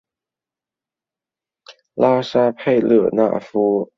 [1.93, 3.87] 拉沙佩勒纳夫。